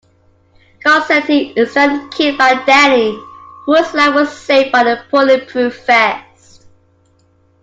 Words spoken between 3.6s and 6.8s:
whose life was saved by a bulletproof vest.